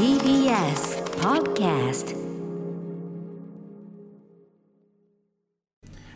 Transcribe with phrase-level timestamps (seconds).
[0.00, 2.16] TBS Podcast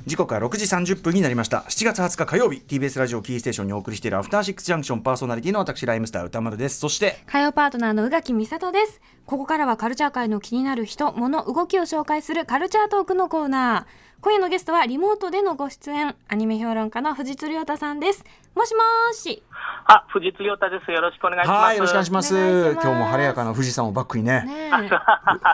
[0.07, 0.65] 時刻は6時
[0.95, 9.03] 30分になりました7月20日火曜日 TBS ラジオキーステーションにお送りしているアフターシックスジャンクションパーソナリティの私ライムスター歌丸ですそして火曜パートナーの宇垣美里です。
[9.27, 14.14] ここからはカルチャー界の気になる人、物、動きを紹介するカルチャートークのコーナー。
[14.25, 18.25] 今夜のゲストはリモートでのご出演、アニメ評論家の藤津亮太さんです。
[18.55, 19.43] もしもーし。
[19.87, 20.91] あ、藤津亮太です。
[20.91, 21.65] よろしくお願いします。
[21.65, 22.35] はいよろしくお願いします。
[22.73, 24.45] 今日も晴れやかな富士山をバックにね。
[24.47, 24.71] ね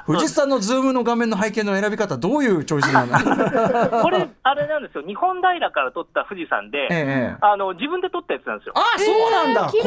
[0.07, 3.19] 富士山のズームの画面の背景の選び方どういうチョイスなの？
[4.03, 5.03] これ、あれなんですよ。
[5.03, 8.75] 日本平から撮った富士山で、ええあの、自分で撮ったやつなんですよ。
[8.77, 9.85] あそうなんだ、綺麗。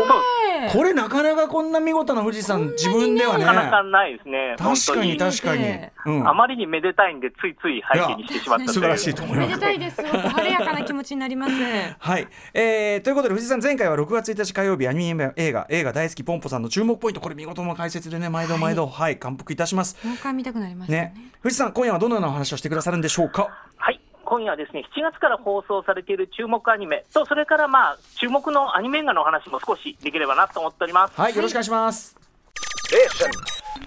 [0.71, 3.45] ここれなかなかこんな見事な富士山自分ではね。
[3.45, 4.55] なかなかないですね。
[4.57, 10.01] 確かに確かに、うん、あまりにめでたいんで、ついつい背景にしてしまった素晴らしいと思います めでたいです。
[10.01, 11.53] 晴れやかな気持ちになります。
[11.99, 21.31] はい、えー、ということで藤井さん前回は6月1日火曜日アニメ映画映画大好きポンポさんの注目ポイントこれ見事な解説でね毎度毎度はい、感服いたしますもう一回見たくなりましたねね。
[21.41, 23.49] 藤井さん今夜はどのようなお話をしてくださるんでしょうか？
[23.77, 23.99] はい。
[24.25, 31.19] 今夜はですね、7月から放送されている注目アニメと、それからまあ、注目のアニメ映画のお話も少しできればなと思っております。
[31.19, 32.15] はいよろしくお願いします、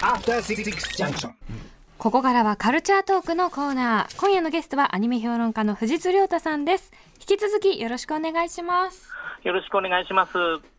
[0.00, 1.32] After Six Junction.
[1.98, 4.20] ここからはカルチャートークのコーナー。
[4.20, 6.92] 今夜のゲストはアニメ評論家の藤津亮太さんです。
[7.18, 9.08] 引き続きよろしくお願いします。
[9.44, 10.32] よろしくお願いします。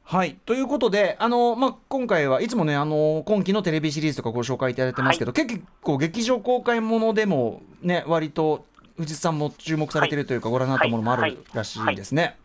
[0.04, 8.66] はいということであの、まあ、今回はいつもねあの今期のテレビシリーズとかご紹介いただいてますけど、結構劇場公開ものでもね割と
[8.98, 12.22] 藤井さんも注目されてるというか、ご覧になったものもあはいるらしいですね。
[12.22, 12.36] はい、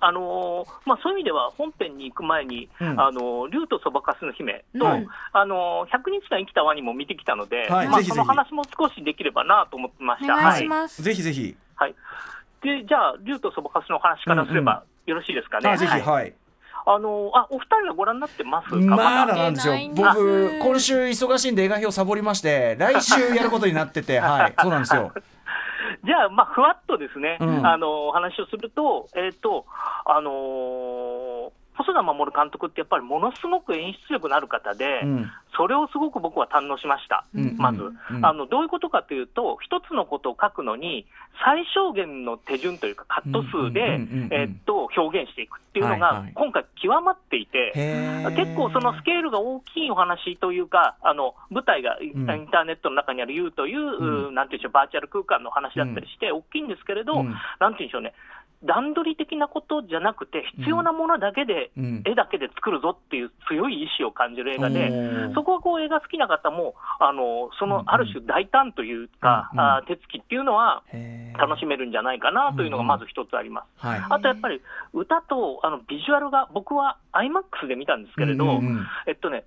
[0.00, 3.00] あのーまあ、そういう意味では本編に行く前に、うん。
[3.00, 5.06] あのー竜とそばかすの姫と、はい。
[5.32, 7.88] あのー100日間生きたワニも見てきたので、はい。
[7.88, 8.08] ぜひぜひ。
[8.10, 10.36] まあ、その話も少しできればなと思ってまおした。
[10.36, 11.02] 願いします。
[11.02, 11.94] ぜひぜひ、はい。
[12.62, 15.70] はい、でじゃあ、竜とそばかすの話からすればよろしいですかね？
[15.70, 16.02] あぜひはい。
[16.02, 16.34] はい。
[16.86, 19.74] あのーあお二人はご覧になってますか、まだだなんですよ。
[19.74, 20.08] 見てないんです。
[20.08, 24.54] 僕今週忙しいんで映画表サボりまして来週やることになっててはい。
[24.58, 25.12] そうなんですよ
[26.04, 27.66] じゃあ、まあ、ふわっとですね、うん。
[27.66, 29.66] あのーお話をすると、えっ、と、
[30.06, 35.30] あのー細田守監督ってやっぱりものすごく演出力のある方で、うん。
[35.56, 37.56] それをすごく僕は堪能しました、うん。
[37.56, 38.24] まず、うん。
[38.24, 38.46] あの。
[38.46, 41.06] どういうことかというと、一つのことを書くのに、
[41.44, 43.98] 最小限の手順というか、カット数で
[44.30, 47.72] えっと表現していくっていうのはいはい、が今回、極まっていて。
[47.74, 48.36] へー。
[48.36, 54.34] 結構そのスケールが大きいお話というか、あの舞台がインんターネットの中にある U という、うん。
[54.34, 57.34] なんていうんでしょう、バーチャル空間の話だったりして、大きいんですけれど、うん。
[57.58, 58.12] なんていうんでしょうね、
[58.62, 62.02] 段取り的なことじゃなくて、必要なものだけで、うん。
[62.04, 64.90] 絵だけで作るぞっていう強い意志を感じる映画で、
[65.34, 67.84] そこはこう映画好きな方も、あのそうんうん。
[67.86, 69.58] のある種大胆というか、うん。
[69.58, 69.64] うん。
[69.64, 70.82] あー手つきっていうのは
[71.38, 73.86] 楽しめるんじゃないかなというのがまず一つあります。
[73.86, 74.02] はい。
[74.10, 74.60] あとやっぱり
[74.92, 78.86] 歌とあのビジュアルが、僕は IMAX で見たんですけれど、うんうんうん。
[79.06, 79.44] えっとね、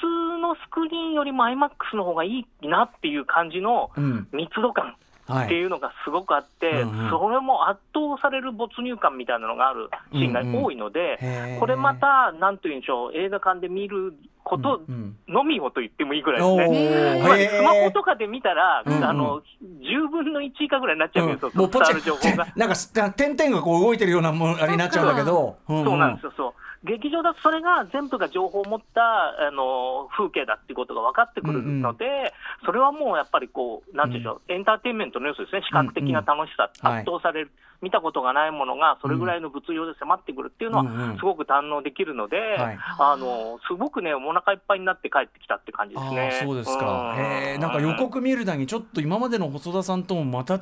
[0.00, 4.28] 通のスクリーンよりも IMAX の方がいいなっていう感じのうん。
[4.32, 4.86] 密度感。
[4.86, 4.94] はい
[5.30, 7.10] っていうのがすごくあって、うんうん。
[7.10, 11.58] それも圧倒される没入感みたいなのがあるシーンが多いので、へー。
[11.58, 17.14] これまた、なんというんでしょう、映画館で見ることうんのみをと言ってもいいぐらいおですー。
[17.14, 17.20] ね。
[17.22, 19.04] つまりスマホとかで見たら、うんうん。
[19.04, 19.42] あの
[19.82, 22.46] 10分の1以下ぐらいになっちゃうんですよ、もうポチ伝わる情報が。
[22.56, 26.52] なんかす点々がこう動いてるようなものになっちゃうんだけど、そうなんですよ、そう。
[26.84, 32.32] 劇場だとそれが全部が情報を持ったあの風景だっていうことが分かってくるので、
[32.64, 36.96] それはもうやっぱりこう、なんていうんでしょう、エンターテインメントの要素ですね、視覚的な楽しさ、うんうん。
[36.98, 37.50] 圧倒される、
[37.82, 42.78] 見たことがないものがそれぐらいの物量で迫ってくるっていうのは、うんうんすごく堪能できるので、はい。
[42.98, 46.38] あのすごくね、お腹いっぱいになって帰ってきたって感じですあね。
[46.40, 47.22] あそうですか、うん。
[47.22, 50.56] へえなんか予告見るだにちょっと今までの細田さんともまた違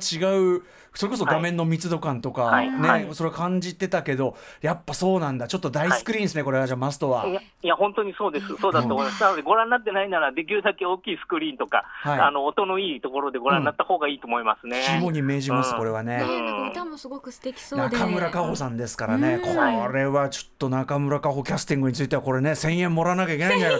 [0.57, 0.63] う
[0.93, 2.69] それこそ画面の密度感とか、はい。
[2.69, 3.07] ね、はい。
[3.13, 5.47] それを感じてたけどやっぱそうなんだ。
[5.47, 6.65] ちょっと大スクリーンですね、これは。
[6.65, 7.25] じゃあマストは。
[7.27, 9.21] いや本当にそうです、そうだと思います。
[9.21, 12.19] なので、ご覧になってないなら、できるだけ大きいスクリーンとか、はい。
[12.19, 14.81] あの音のいいところでご覧になった方がいいと思いますね。
[14.99, 16.71] 肝に銘じます、うんこれはね、ねなん。
[16.73, 17.97] か歌もすごく素敵そうで。
[17.97, 19.41] 中村佳穂さんですからね、うん。
[19.41, 23.79] これはちょっと中村佳穂キャスティングについてはこれね1000円もらわなきゃいけないんじゃない。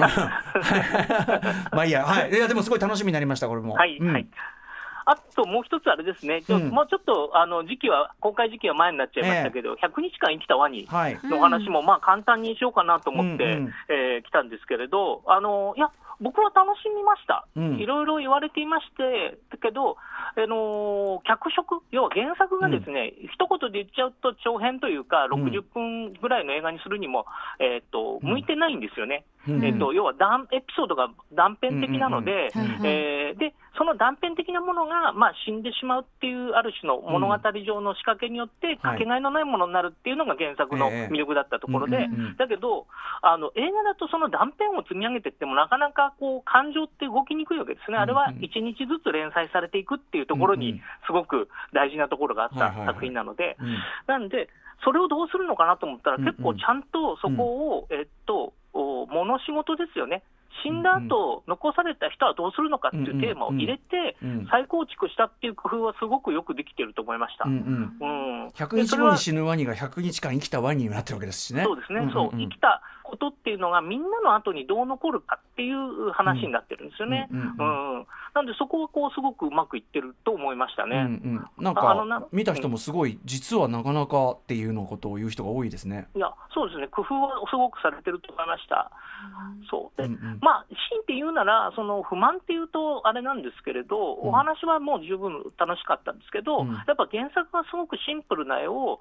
[0.00, 0.42] か
[1.72, 3.74] まあいいや、はい、いやでもすごい楽しみになりましたこれも。
[3.74, 4.12] はい、うん。
[4.12, 4.26] はい。
[5.06, 6.68] あともう一つあれですね、ちょうん。
[6.70, 11.18] もうちょっとあの時期は、公開時期は前になっちゃいましたけど、100日間生きたワニはい。
[11.24, 13.72] の話も、まあ簡単にしようかなと思って、うんうん。
[13.88, 15.90] えー来たんですけれど、あのいや、
[16.20, 17.76] 僕は楽しみました、うん。
[17.76, 19.96] いろいろ言われていまして、だけど、
[20.36, 27.26] あのー脚色、要は原作がですね、一言で言っちゃうと長編というか、うん60分ぐらいの映画にするにも、
[27.58, 29.24] えーっと向いてないんですよね。
[29.48, 29.64] うん。
[29.64, 32.50] えっと、要は断エピソードが断片的なので、
[33.38, 42.08] でその断片的なものが、まあ、死んでしまうっていう、ある種の物語上の仕掛けによって、かけがえのないものになるっていうのが原作の魅力だったところで、
[42.38, 42.86] だけど、
[43.20, 48.36] あの映画だとその断片を積み上げていっても、なかなかこう感情って動きにくいわけですね、あれはうん。
[48.36, 53.76] うん1日ずつ連載されていくっていうところに、すごく大事なところがあった作品なので、うん。
[54.06, 54.48] なんで、
[54.84, 58.52] それをどうするのかなと思ったら、結構ちゃんとそこを、えっと、
[59.04, 60.22] お物仕事ですよね。
[60.62, 67.48] 死んだ後、残された人はどうするのかっていうテーマを入れて、うん再構築したっていう工夫はすごくよくできてると思いました。
[67.48, 67.58] うん
[68.00, 68.44] ううん。
[68.44, 71.64] ん100日後に死ぬワニが100日間生きたワニになってるわけですしね。
[71.64, 72.12] そうですね、んんん。
[72.12, 77.28] そう、生きたことっていうのが、みんなの後にどう残るかっていう話になってるんですよね。
[77.30, 80.96] うんうんうんなんで、そこはこうすごくうまくいってると思いましたね。
[80.96, 86.08] うんうん、なんああのなか見た人もすごい、実はなかなかっていうのことを言う人が多いですね。
[86.16, 88.90] いや、そうですね、工夫はすごくされてると思いました。
[89.70, 90.02] そう。
[90.02, 96.68] で、うんうんまあ、強いて言うなら、その不満っていうとあれなんですけれど、お話はもう十分楽しかったんですけど、うん。
[96.68, 99.00] やっぱ原作がすごくシンプルな絵を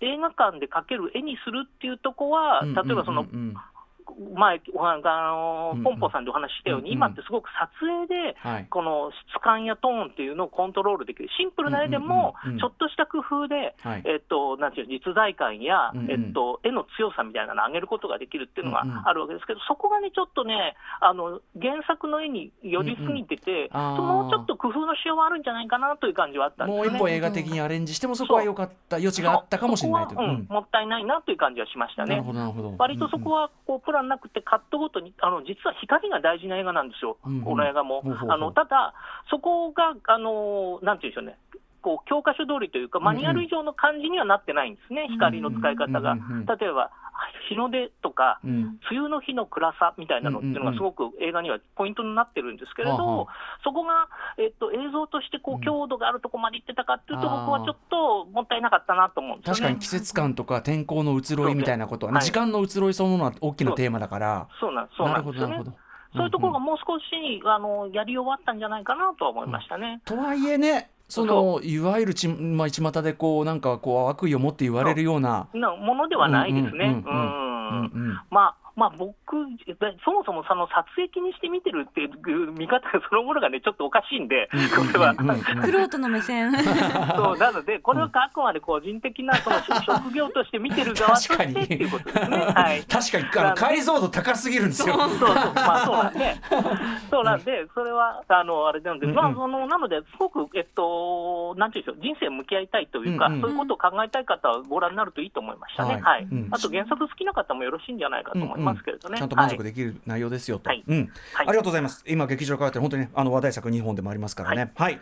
[0.00, 3.77] 映画館で描ける絵にするっていうとこは、例えばその、うんうん前お
[4.34, 4.60] 話
[5.04, 26.88] あのポンポさんでお話ししたように、うんうん今ってすごく撮影で、はいこの質感やトーンっていうのをコントロールできる、シンプルな絵でもちょっとした工夫で、はいえっと、なんていうの実在感や、うんうんえっと、絵の強さみたいなのを上げることができるっていうのがあるわけですけど、そこがね、ちょっとね、あの原作の絵に寄りすぎてて、うんうんあーそのちょっと工夫のしようはあるんじゃないかなという感じはあったんですね。
[26.88, 30.20] もう一歩映画的にアレンジしてもそこは良かった余地があったかもしれないという。
[30.20, 32.22] うんもったいないなという感じはしましたねなる。
[32.22, 32.74] ほどなるほど。
[32.78, 37.42] 割とそこはこうプランなくて、カットごとに、あの実は光が大事な映画なんですよ、うんうん。
[37.42, 38.02] この映画も。
[38.28, 38.94] あのただ、
[39.30, 41.38] そこが、あのなんていうんでしょうね、
[41.88, 46.12] こう教科書通りというか、マニュアル以上の感じにはなってないんですね、光の使い方が。
[46.12, 46.90] うんうんうん例えば
[47.48, 48.78] 日の出とか、うん。
[48.90, 53.28] 梅雨の日の暗さみたいなのっていうのがすごく映画にはポイントになってるんですけれはあはど、
[53.64, 54.08] そこが、
[54.38, 55.58] えっと、映像としてこうん。
[55.58, 59.60] う強度があるとこまでいってたかっていうと、僕はちょっともったいなかったなと思うんですよね。
[59.60, 62.24] 確かに季節感とか天候の移ろいみたいなことはね、はい。
[62.24, 64.48] 時間の移ろいそのものは大きなテーマだから。
[64.60, 65.40] そうなんそうななんです。
[65.40, 65.64] よね。
[66.14, 66.64] そういうところがんん。
[66.64, 67.04] もう少し、
[67.44, 70.00] あのやり終わったんじゃないかなとは思いましたね。
[70.04, 75.48] とはいえね、そのいわゆるちまあ巷でこうなんかこう悪意を持って言われるような。
[75.54, 77.02] なものではないですね。
[78.30, 79.10] まあまあ、僕、
[79.66, 85.16] でそもそもその撮影気にして見てるっていう見方そのものがね、ちょっとおかしいんで、これは。
[85.16, 86.52] クロートの目線。
[87.18, 91.54] そうなので、これはあくまで個人的なその職業として見てる側と確かに。
[91.54, 92.36] してっていうことですね。
[92.38, 92.84] はい。
[92.84, 94.94] 確かにあの解像度高すぎるんですよ。
[94.94, 96.36] そうそうそう、まあそうなんで、
[97.10, 103.40] そうなんで、それは、あの、あれなんで、まあ、その、なので、すごく、えっと、なんていうんでしょう、人生向き合いたいというか、うんうん。
[103.40, 106.00] そういうことを考えたい方はご覧になるといいと思いましたね。
[106.00, 106.28] はい。
[106.52, 109.18] あと、原作好きな方もよろしいんじゃないかと思いますけれどね。
[109.18, 110.84] ちゃんとはい満足できる内容ですよと、はい。
[110.86, 110.98] うん。
[110.98, 111.08] はい。
[111.36, 112.04] ありがとうございます。
[112.06, 114.72] 今劇場からって本当にあの話題作2本でもありますからね。
[114.76, 115.00] はい、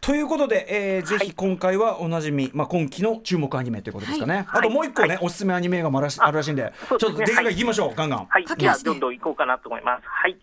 [0.00, 4.46] ということで、えーぜひ今回はおなじみ、まあ、今期の注目アニメということですかね、はい。
[4.60, 8.26] あともう一個ね、おすすめアニメがまらしあるらしいんでちょっとできいきましょう、ガンガン。
[8.26, 10.02] はい、じゃあ、どんどん行こうかなと思います。
[10.06, 10.36] はい。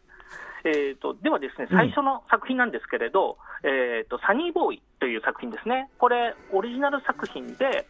[0.66, 7.86] えー、とではですね、最初の作品なんですけれど、えー、とサニーボーイという作品ですね、これ、オリジナル作品で、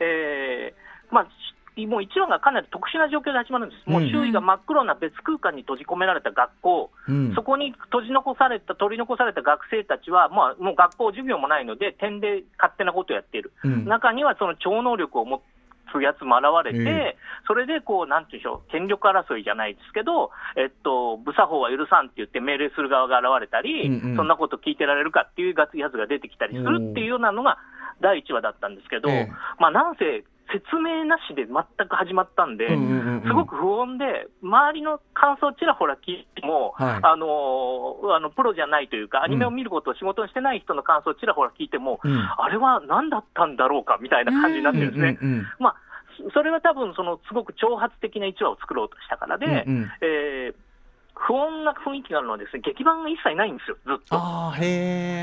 [0.00, 1.28] えーまあ、し
[1.86, 7.34] もう1話がかなり特殊な状況で始まるんです、もう周囲が真っ黒な別空間に閉じ込められた学校、うん。
[7.34, 13.84] そこに閉じ残された、取り残された学生たちは、まあ、もう学校、授業もないので、点で勝手なことをやっている、うん。
[13.86, 15.38] 中にはその超能力を持
[15.92, 24.16] つやつも現れて、えそれでこう、なんていうんでしょう、権力争いじゃないですけど、えっと、無作法は許さんって言って命令する側が現れたり、うんうん。
[24.16, 27.58] そんなこと聞いてられるかっていうやつが出てきたりするっていうようなのが
[28.00, 29.32] 第1話だったんですけど、ええ。
[29.58, 37.00] まあ、なんせ説明なしで全く始まったんで、すごく不穏で、周りの感想をちらほら聞いても、はい。
[37.02, 42.18] あのあのプロじゃないというか、アニメを見ることを仕事にしてない人の感想をちらほら聞いても、うん。
[42.18, 45.18] あれは何だったんだろうかみたいな感じになってるんですね。
[45.58, 45.76] まあ、
[46.16, 49.90] そそれは多分そのすごく挑発的な1話を作ろうとしたからで、うんうん。
[50.02, 50.54] えー
[51.26, 54.16] 不穏な雰囲気があるのはです、ね、劇版が一切ないんですよ、ずっと。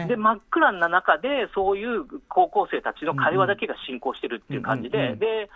[0.08, 5.50] で真っ暗な中で、そういう高校生たちの会話だけが進行してるっていう感じで、うんうんうんで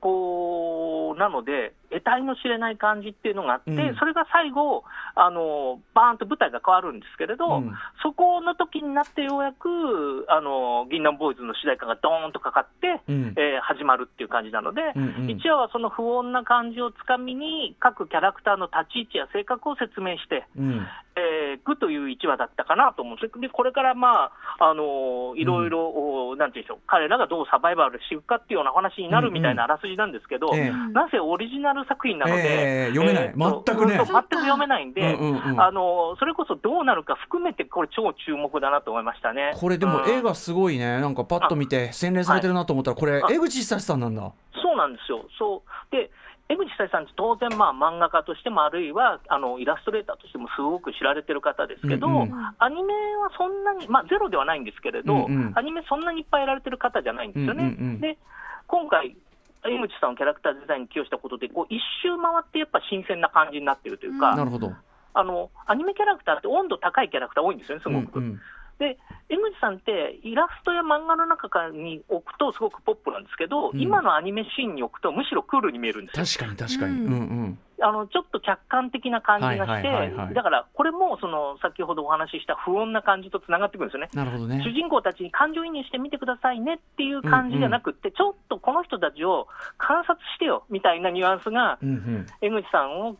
[0.00, 3.96] こうなので、得体の知れない感じっていうのがあって、うん。
[3.96, 7.72] それが最後あの、バーンと舞台が変わるんですけれど、うん。
[8.02, 13.34] そこの時になってようやく、あの銀杏ボーイズの主題歌がドーンとかかって、うん。
[13.36, 15.10] えー始まるっていう感じなので、うんうん。
[15.26, 20.86] 1話はその不穏な感じをつかみに、各キャラクターの立ち位置や性格を説明して、うん。
[21.18, 23.40] えー、くという1話だったかなと思うんです。
[23.40, 25.90] でこれから、まああのーいろいろ、
[26.30, 30.92] おなんていうんでしょう、彼らがどうサバイバルしていくかっていうような話になるみたいなあらすじなんですけど、ええ。
[30.92, 33.24] なぜオリジナルル作品なので、えー読めない。
[33.24, 33.96] えーと全くね。
[33.96, 39.52] 全く読めないんで、うんうんうんあのそれこそどうなるか含めて、これ、超注目だなと思いましたね。
[39.54, 40.10] これでもうん。
[40.10, 41.00] 絵がすごいね。
[41.00, 44.32] なんかパッと見て洗練されてるなと思ったらこれあ江口久志さんなんだ。
[44.62, 45.24] そうなんですよ。
[45.38, 45.92] そう。
[45.92, 46.10] で、
[46.48, 55.52] 江口久志さんって当然まあ漫画家としてもあるいはあのイラストレーターとしてもすごく知られてる方ですけど、うんうんアニメはそんなに、まあゼロではないんですけれど、うんうん。
[55.54, 57.62] アニメそんなにいっぱいやられてる方じゃないんですよね。
[57.62, 58.00] うんうんうん。
[58.00, 58.18] で、
[58.66, 59.16] 今回、
[59.70, 64.72] 江口さんをキャラクターデザインに起用したことで、こう一周回ってやっぱ新鮮な感じになってるというか、なるほど。
[65.14, 68.18] あのアニメキャラクターって温度高いキャラクター多いんですよね、すごく。
[68.18, 68.40] うんうん
[68.78, 73.80] で、江口さんって、イラストや漫画の中からに置くとすごくポップなんですけど、うん。
[73.80, 76.46] 今のアニメシーンに置くと、むしろクールに見えるんですよ。
[76.46, 76.94] 確かに確かに。
[76.94, 77.58] ううんんうん。
[77.80, 84.08] あのちょっと客観的な感じがはいして、はいはいはいだからこれもその先ほどお話しした不穏な感じとつながってくるんですよね。
[84.14, 84.60] なるほどね。
[84.64, 92.26] 主人公たちに感情移入してみてくださいねっていう感じじゃなくって、ちょっとこの人たちを観察してよみたいなニュアンスが、うんうん。
[92.40, 93.18] 江口さんをうん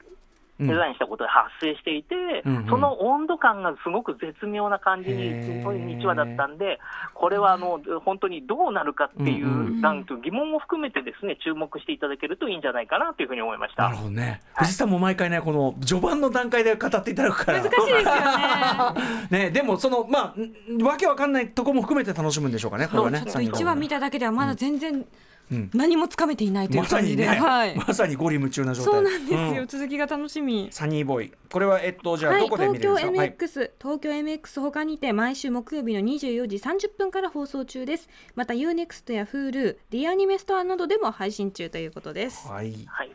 [0.61, 2.67] デザインしたことで発生していて、うんうん。
[2.67, 6.79] その温度感がすごく絶妙な感じに、へー1話だったんで、
[7.15, 9.81] これはあの本当にどうなるかっていう、うんうん。
[9.81, 13.85] なんと疑問も含めてですね注目していただけるといいんじゃないかなというふうに思いました。
[13.85, 14.41] なるほどね。
[14.57, 17.62] 藤井さんも毎回ねこの序盤の段階で語っていただくから。
[17.62, 18.15] 難しいですよ
[19.31, 19.45] ね。
[19.47, 23.21] ねでもそのまあんわけわかんないとこも含めて楽しむんでしょうかねこれはね。
[23.21, 25.07] ちょっと1話見ただけではまだ全然うん
[25.75, 28.93] 何もつかめていないというまさ感じで、にね、はい、 まさにゴリ夢中な状態。
[28.93, 30.69] そうなんですよ、う続きが楽しみ。
[30.71, 31.33] サニーボーイ。
[31.50, 38.09] これはえっとじゃあはい、どこで見東京れるんですか、MX、東京 MX 他にて毎週木曜日の24時30分から放送中です。
[38.35, 42.49] また UNEXT や Hulu、D アニメストアなどでも配信中ということです。
[42.49, 43.11] はい、はい、はい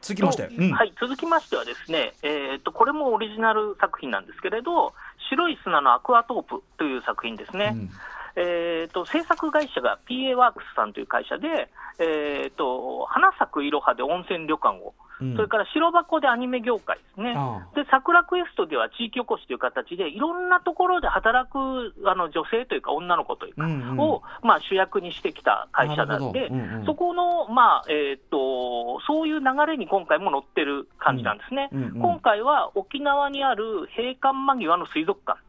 [0.00, 0.70] 続きまして、うん。
[0.70, 4.94] はい、続きましてはですね、えー、とこれもオリジナル作品なんですけれど、
[5.28, 7.72] 白い砂のアクアトープという作品ですね。
[7.74, 7.90] うん
[8.38, 11.68] えー、と制作会社が PA ワークスさんという会社で、
[11.98, 15.34] えー、と花咲くいろはで温泉旅館を、うん。
[15.34, 21.58] それから白箱でアニメ業界ですね、あで桜クエストでは地域おこしという形で、いろんなところで働く
[22.06, 23.98] あの女性というか、女の子というか、うんうん。
[23.98, 26.86] を、まあ、主役にしてきた会社なんで、うんうん。
[26.86, 31.70] そこの、まあえー、とそういう流れに今回も乗ってる感じなんですね。
[31.72, 32.02] うんうんうん。
[32.02, 35.40] 今回は沖縄にある閉館間際の水族館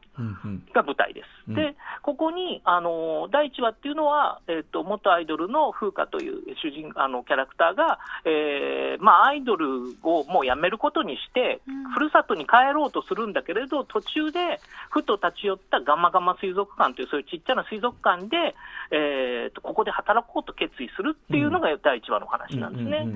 [0.73, 1.27] が舞台です。
[1.49, 1.55] うん。
[1.55, 11.91] で、ここに、あの第1話っていうのは、えっと元アイドルの風花という主人あのキャラクターが、えーまあ、アイドルをもうやめることにして、うん。
[11.91, 14.59] ふるさとに帰ろうとするんだけれど、途中で
[14.89, 18.55] ふと立ち寄ったガマガマ水族館という、そういうちっちゃな水族館で、
[18.91, 23.07] えーとここで働こうと決意するっていうのが第1話の話なんですね。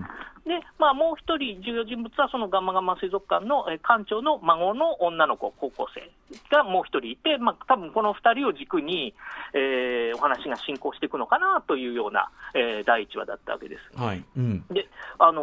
[0.46, 6.10] で、まあ、もう一人重要人物は、そのガンマガンマ水族館のえー館長の孫の女の子、高校生
[6.50, 9.14] がもう一人いて、まあ多分この二人を軸に、
[9.54, 13.98] えーお話が進行していくのかなというような、えー第一話だったわけです。
[13.98, 15.42] はい、うん、で、あの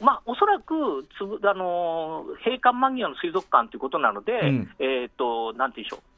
[0.00, 6.11] ーまあ、おそらくつぶ、あのー閉館間際の水族館ということなので、うんえっ、と、なんていうんでしょう。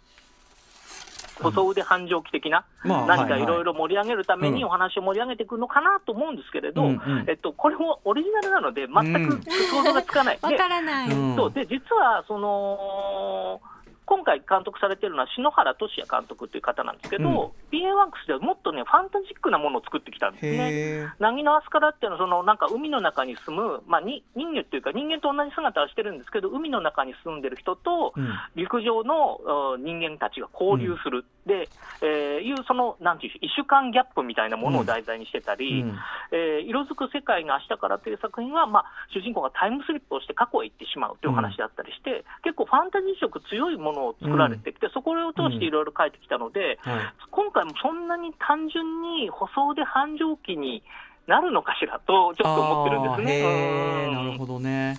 [1.41, 6.85] 細腕繁盛期的な、まあ何かはいろいろ盛り上げるためにうんお話を盛り上げていくのかなと思うんですけれど、
[7.27, 10.39] えっと、これもオリジナルなので、全く想像がつかない。
[10.41, 11.53] わでからない、うんそう。
[11.53, 13.61] で実はその
[14.07, 17.35] 今回監督されているのは篠原俊也監督という方なんですけど、うん。
[17.73, 20.51] PA ワークスではもっとね、ファンタジックなものを作ってきたんですね。
[20.53, 20.57] へ
[21.05, 28.29] え凪のアスカラっていうのは、そのなんか海の中に住む、まあ、に人魚っていうか、人間と同じ姿はしてるんですけど、海の中に住んでる人と、うん。
[28.55, 31.69] 陸上のうん人間たちが交流する、で
[32.01, 35.99] えーいう、そのなんていう異種間ギャップみたいなものを題材にしてたり、うん。
[36.33, 47.15] えー色づく世界が明日からという作品は、まあ、主人公がタイムスリップをして過去へ行ってしまうというお話だったりして、結構ファンタジー色強いものを作られてきて、そこを通していろいろ書いてきたので、はい。
[47.31, 50.83] 今回もそんなに単純に細腕繁盛期に
[51.27, 54.13] なるのかしらと、ちょっと思ってるんですね。
[54.13, 54.97] なるほどね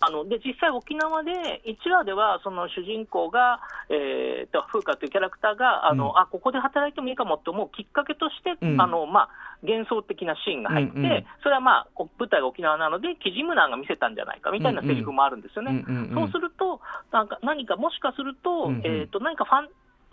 [0.00, 6.18] あので実際、沖縄で1話では、その主人公が、えー、と風花というキャラクターがあの、うん。
[6.18, 8.80] あ、ここで働いてもいいかもって思うきっかけとして、うん。
[8.80, 9.28] あのまあ、
[9.62, 15.84] 幻想的なシーンが入って、うんうんそれは、まあ、こ舞台が沖縄なので、キジムナーが見せたんじゃないかみたいなセリフもあるんですよね。
[16.14, 16.80] そうすると、
[17.12, 19.68] なんか何か、もしかすると、えー、と何かファン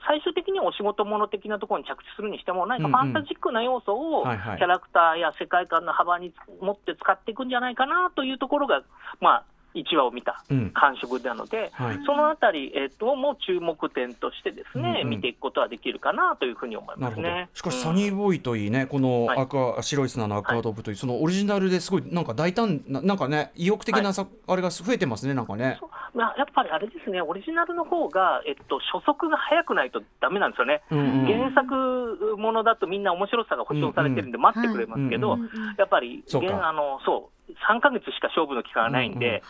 [0.08, 8.82] 最終的にはお仕事もの的なところに着地するにしても、何かファンタジックな要素をキャラクターや世界観の幅に持って使っていくんじゃないかなというところが、
[9.20, 10.72] まあ、1話を見たうん。
[10.72, 12.00] 感触なので、はい。
[12.06, 15.10] そのあたり、えっとも注目点としてですね、うんうん。
[15.10, 17.50] 見ていくことはできるかなというふうに思いますね。
[17.54, 17.82] しかし、うん。
[17.82, 19.40] サニーボーイといいね、このはい。
[19.40, 25.80] 赤、白い砂のアクアドープという、そのオリジナルですごい、なんか大胆な、なんかね、意欲的なさ、あれが増えてますね、なんかね。
[26.16, 30.82] まあ、やっぱりあれですね、オリジナルの方が、えっと、初速が速くないとダメなんですよね。
[30.90, 31.26] うんうん。
[31.26, 35.76] 原作ものだとみんな面白さが保証されてるんで待ってくれますけど、うんうんうん。
[35.78, 39.44] やっぱりそあのそう3ヶ月しか勝負の期間がないんで、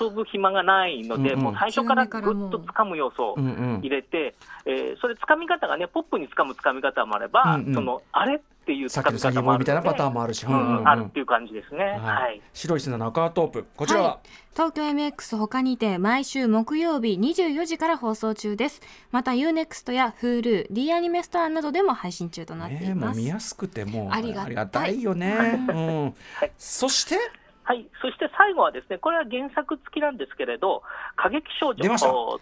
[0.00, 1.44] 遊ぶ暇がないので、うんうん。
[1.44, 3.48] もう最初からぐっと掴む要素をうんう
[3.78, 3.78] ん。
[3.80, 7.74] 入れて、えーそれ、掴み方がね、ポップに掴む掴み方もあれば、うんうん。
[7.74, 10.78] そのあれっていうさっきの詐欺掴み方もあるボーイみたいなパターンンもあるし、うんうんうん。
[10.78, 11.84] うんあるっていう感じですね。
[11.84, 12.36] ははい。
[12.36, 13.66] い、白い砂のアクアトープ。
[13.76, 14.28] こちらは、はい。
[14.52, 18.80] 東京 MX 他にて毎週木曜日24時から放送中です。
[19.10, 25.02] また UNEXT や Hulu、D アニメストアなどでも配信中となってねいます、もう見やすくてもうありがたい。
[25.02, 26.04] よね、うん。
[26.04, 26.52] はい。
[26.56, 27.16] そして？
[27.64, 30.82] はい、そして最後はですね、これは原作付きなんですけれど、
[31.16, 31.78] 過激少女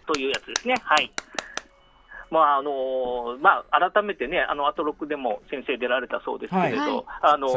[0.07, 0.75] というやつですね。
[0.83, 1.11] はい。
[2.31, 7.05] まああのまあ、改めてね、あのアトロクでも先生出られたそうですけれど、はい。
[7.21, 7.49] あの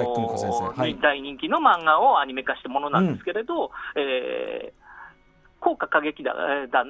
[1.01, 4.85] 大人気の漫画をアニメ化したものなんですけれど、えー
[5.65, 6.37] 効果歌劇団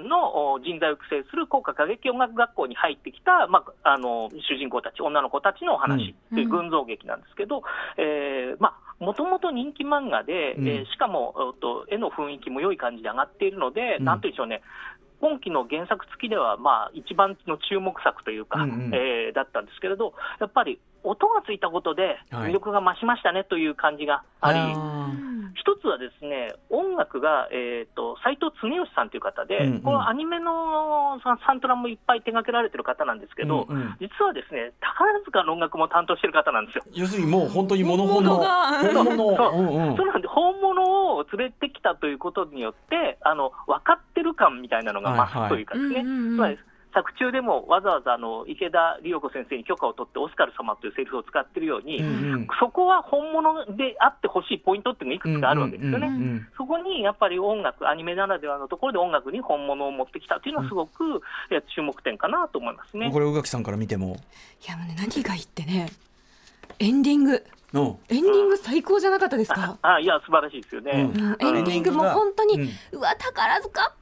[0.09, 7.63] のお人材を育成する効果歌劇音楽学校に入ってきた、まあ、あの主人公たち、女の子たちのお話という群像劇なんですけど、
[7.97, 10.67] えーまあ、もともと人気漫画で、うん。
[10.67, 14.05] えーしかも、えっと絵の雰囲気も良い感じで上がっているので、うん。
[14.05, 14.61] なんというんでしょうね、
[15.21, 18.95] 今期の原作付きでは、まあ、一番の注目作というか、うんうん。
[18.95, 22.51] えーだったんですけれど、やっぱり音がついたことで、はい。
[22.51, 25.34] 魅力が増しましたねという感じがあり、あ一
[25.85, 29.81] つはですね、音楽が、えー、と斉藤恒義さんという方で、うんうん。
[29.83, 33.97] このアニメのササントラもいっぱい手掛けられてる方なんですけど、うんうん。
[34.01, 36.85] 実はですね、宝塚の音楽も担当してる方なんですよ。
[36.93, 38.25] 要するにもう本当に物が本
[39.05, 45.67] 物そううんうんそうなんで、本物を連れてきたということによって、あの分かってる感みたいなのが増すという。
[45.67, 46.59] かですね、はいはいうんうんうん
[46.95, 56.07] 作中でもわざわざあの池田理代子先生に許可を取って、オスカル様というセリフを使ってるように、うんうんそこは本物であってほしいポイントっていうのがいくつかあるわけですよね。
[56.07, 61.21] うんうんうんそこにやっぱり音楽、アニメならではのところで音楽に本物を持ってきたというのは、すごく
[61.75, 63.11] 注目点かなと思いますね。
[63.13, 64.17] これ宇垣さんから見ても
[64.67, 65.89] いやもうね何がいいってね
[66.79, 67.45] エンディング。
[67.73, 67.99] の。
[68.09, 69.79] エンディング最高じゃなかったですか？
[69.83, 70.93] あいや、素晴らしいですよね。
[70.93, 72.69] エンディングも本当に、うん。
[72.93, 73.93] うわ宝塚っ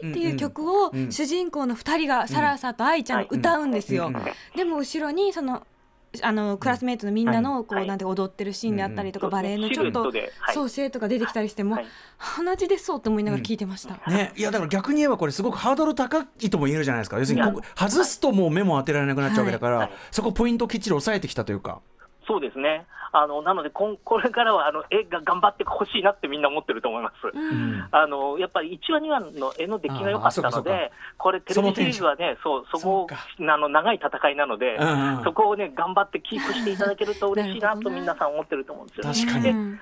[0.00, 4.12] ぽいっていう曲をうんうん主人公の2人がサラサと愛ちゃんが歌うんですよ、
[4.54, 5.66] でも後ろにその
[6.20, 7.86] あのクラスメートのみんなのこうはい。
[7.86, 10.12] なんて踊ってるシーンであったりとか、バレエのちょっと
[10.52, 11.86] そうシルエットが出てきたりしても、はい。
[12.18, 17.18] 鼻血出そうと思いながら聞いてました、ね、いやだから逆に言えばこれすごくハードル高いとも言えるじゃないですか。
[17.18, 19.90] 要するにここ外すともう目も当てられなくなっちゃうわけだから、はい。
[20.10, 21.80] そこポイントきっちり抑えてきたというか。
[22.32, 22.86] そうですね。
[23.12, 27.28] あのなのでこん、これからはあの絵が頑張ってほしいなってみんな思ってると思います。
[27.30, 27.86] うん。
[27.90, 35.24] あのやっぱり1話、2話の絵の出来が良かったので、これ、テレビシリーズはね、そうそこあの長い戦いなので、うんうん。
[35.24, 39.78] そこをね、頑張ってキープしていただけると嬉しいなと皆さん思ってると思うんですよね。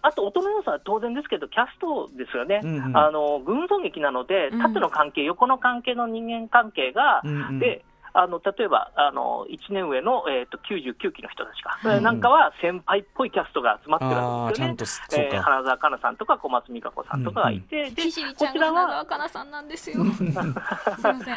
[0.00, 2.96] あと、音の良さは当然ですけど、キャストですよね、うんうん。
[2.96, 4.62] あの群像劇なので、うん。
[4.62, 7.58] 縦の関係、横の関係の人間関係が、うんうん。
[7.58, 15.28] であの例えばあの1年上の、えー、と99期の人たちか、うんなんかは先輩っぽいキャストが集まってるわけですよね。
[15.32, 20.04] えー花澤香菜さんとか小松美香子さんとかがいて、でキシリちゃんこちらはが花澤香菜さんなんですよ。
[20.12, 20.42] すいま
[20.94, 21.34] せん。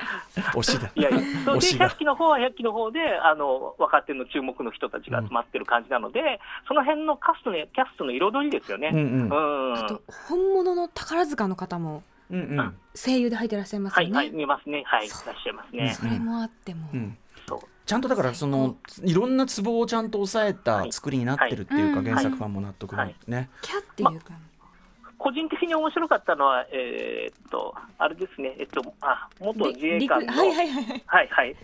[0.53, 8.91] 推しだいやいや、そうで推しが100期の方は100期の方であの若手の注目の人たちが集まってる感じなので、その辺のカストのキャストの彩りですよね。
[8.93, 12.75] うんうんうんあと本物の宝塚の方もうんうん。
[12.95, 14.15] 声優で入ってらっしゃいますよね。
[14.15, 15.93] はい、はい、見ますね、はい、いらっしゃいますね。
[15.93, 17.17] それもあっても、うん。
[17.47, 17.59] そう。
[17.85, 22.05] ちゃんとだからそのいろんなツボをちゃんと抑えた作りになってるっていうか、はい。
[22.05, 24.33] 原作ファンも納得のね、キャっていうか、
[25.17, 31.03] 個人的に面白かったのは、えーっと、あれですね、えっと、あ元自衛官の、陸はいはいはいはい。
[31.05, 31.55] はいはい、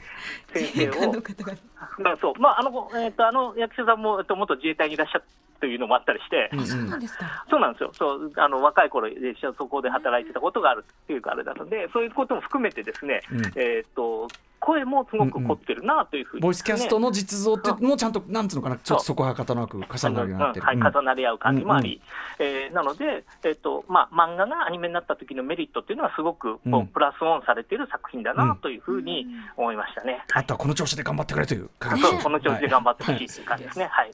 [0.53, 1.13] 先生を。
[1.99, 2.33] まあそう。
[2.39, 5.27] まああのえーっとあの役者さんも、えっと、元自衛隊にいらっしゃった
[5.59, 7.45] というのもあったりして、うんそうなんですか。
[7.49, 13.39] そうなんですよ、そうあの若い頃でそこで働いてたことがあるっていうか、あれなので、そういうことも含めて、ですね、うん。
[13.55, 14.27] えーっと
[14.59, 20.87] 声もすごく凝ってるなというふうに、ボイスキャストの実像っていうのもちゃんとなんつうのかなちょっとそそこはかたなく重なるようになってる、はい、うん。
[20.87, 22.01] 重なり合う感じもあり、
[22.39, 26.87] えーなので、えっとまあ、漫画がアニメになった時のメリットっていうのは、すごくこう、うん。
[26.87, 30.23] プラスオンされている作品だなというふうに思いましたね。
[30.33, 32.03] あとはこの調子で頑張ってくれというあ感じ。
[32.03, 33.85] とこの調子で頑張ってほしいという感じですね。
[33.85, 34.11] はい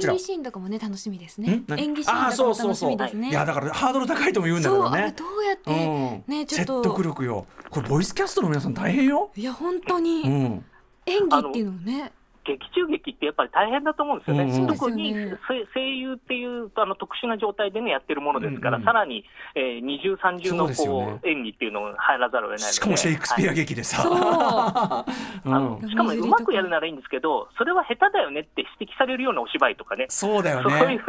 [0.00, 0.12] ちら。
[0.14, 1.62] 技シーンとかもね楽しみですね。
[1.76, 3.30] 演技シーンとかも楽しみですね。
[3.30, 5.14] いやだからハードル高いとも言うんだけどね。
[5.16, 6.24] どうやって、うん。
[6.26, 6.82] ねちょっと。
[6.82, 7.46] 説得力よ。
[7.70, 10.64] これボイスキャストの皆さん大変よ、いや本当うにん、
[11.06, 12.12] 演技っていうのをね。
[12.46, 14.66] 劇中劇ってやっぱり大変だと思うんですよね、うんうん。
[14.66, 15.12] 特に
[15.46, 18.82] 声声優っていうあの特殊な状態でね、やってるものですから、うん。
[18.82, 19.24] うんさらに、
[19.56, 24.12] えー、二重、三重のこう演技っていうのを入らざるを得ないしかもシェイクスピアはい劇でさ、そう。
[25.50, 25.88] うん。
[25.88, 31.00] しかもうまくやるならいいんですけど、それは下手だよねって指摘されるようなお芝居とかね、そうだよそういうね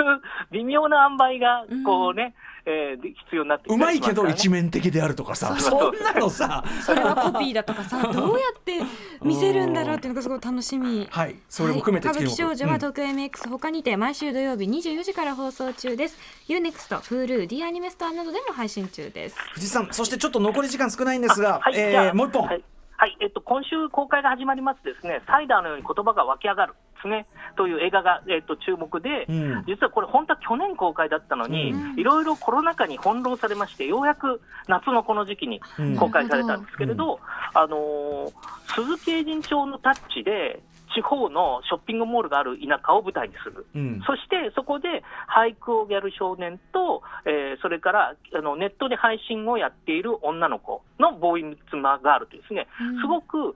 [0.51, 2.33] 微妙な塩梅がこうね、
[2.69, 5.55] えーで必要になってきうまいけど一面面的であるとかさ。
[5.59, 6.63] そんなのさ。
[6.85, 8.81] それはコピーだとかさどうやって
[9.21, 11.07] 見せるんだろうっていうのがすごい楽しみ。
[11.09, 11.35] はい。
[11.49, 16.17] それも含めてはい、歌舞伎少女はうん東京 MX 他にて毎週土曜日24時から放送中です。
[16.49, 19.37] UNEXT、Hulu、D アニメストアなどでも配信中です。
[19.53, 22.63] 藤井さんそしてちょっと残り時間少ないんですが、はい、えーもう一本、はい
[22.99, 29.63] はいえっと、今週公開が始まりますですね、サイダーのように言葉が湧き上がるですね、という映画が、えっと、注目で、うん。
[29.67, 35.95] 実はこれ、本当は去年公開だったのにうん、いろいろコロナ禍に翻弄されまして、ようやく夏のこの時期にうん。
[35.95, 37.19] 公開されたんですけれど、
[37.53, 38.33] あのー
[38.73, 40.59] 鈴木栄神町のタッチで、
[40.97, 43.67] 地方のショッピングモールがある田舎を舞台にする。
[43.75, 53.55] うんそしてそこで俳句をやる少年と、えーそれからあのネットで配信をやっている女の子のボーイミツマガールというですね、うんすごく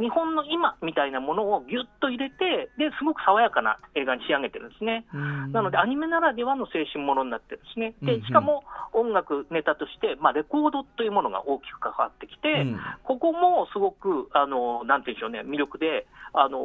[0.00, 5.04] 日本の今みたいなものをぎゅっと入れて、ですごく爽やかな映画に仕上げてるんですね。
[5.14, 5.52] うん。
[5.52, 7.94] なので、アニメならではの青春ものになってるんですね。
[8.02, 12.80] で、しかも音楽ネタとして、まあ、レコードというものが大きく関わってきて、うん。
[13.04, 16.58] ここもすごく、あの、なんていうんでしょうね、魅力で、あの、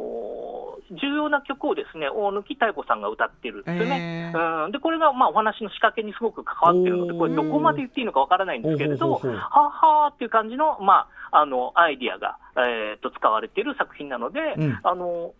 [0.90, 4.32] 重要な曲をですね、大貫妙子さんが歌ってるんですよね。
[4.34, 4.64] えー。
[4.66, 14.80] うん、で、これが、まあ、お話の仕掛けにすごく関わってるので、これどこまで言っていいのかわからないんですけれど、はあはーっていう感じの、まあ、あの、アイディアが、えー、と使われている作品なので、うん。
[14.82, 15.34] あの、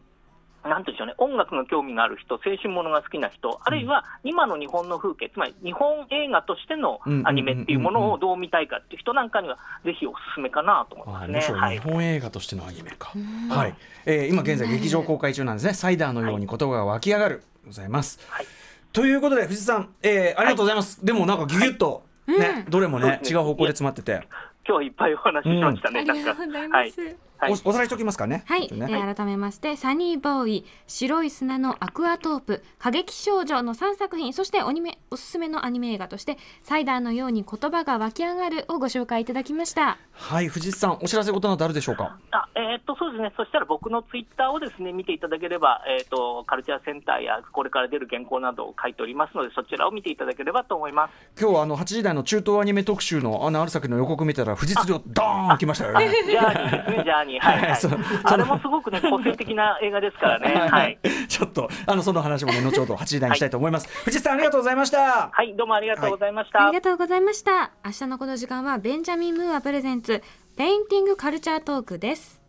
[0.63, 11.59] なんでしょうね、音楽の興味がある人、青春ものが好きな人、あるいは今の日本の風景、つまり日本映画としてのアニメっていうものをどう見たいかっていう人なんかには、ぜひおすすめかなと思いますね。
[11.59, 11.79] はい。
[11.79, 13.13] 日本映画としてのアニメか、
[13.49, 15.73] はい、えー今現在劇場公開中なんですね。
[15.73, 18.47] サイダーのように言葉が湧き上がるございます、はい。
[18.93, 23.21] ということで藤井さん、えーありがとうございます、でもなんかギュギュッと、ねどれもね。
[23.29, 24.29] 違う方向で詰まってて、
[24.71, 26.77] 今日はいっぱいお話ししましたね、ありなんか。
[26.77, 26.95] はい。
[27.41, 27.53] はい。
[27.65, 28.43] おおさらいしておきますかね。
[28.47, 28.87] はい、ね。
[28.89, 39.99] えー改めましてサニーボーイ白い砂のアクアトープ過激少女の3作品そしてアニメおすすめのアニメ映画としてサイダーのように言葉が湧き上がるをご紹介いただきました。
[40.13, 42.19] はい藤井さんお知らせ事などあるでしょうか？
[42.31, 51.13] あえーっとそうですね、そしたら僕のツイッターをですね見ていただければ、えーっと、カルチャーセンターやこれから出る原稿などを書いておりますので、そちらを見ていただければと思います。
[51.41, 56.09] 今日はあの8時台の中東アニメ特集のあのある作の予告見たら富士通ドーン来ましたよね。
[56.27, 57.30] ジャーニーですね、ジャーニー。
[57.39, 57.77] はい、はい。
[57.81, 57.99] そう。
[58.25, 60.55] あれもすごくね、個性的な映画ですからね。
[60.69, 60.99] はい。
[61.29, 66.67] ちょっとあのその話もね後ほど8時台にしたいと思います、藤井さんありがとうございました、はい、どうもありがとうございました。
[66.67, 67.71] ありがとうございました。
[67.85, 70.23] 明日のこの時間はベンジャミン・ムーア presents
[70.57, 72.41] painting culture talk です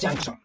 [0.00, 0.34] Junction.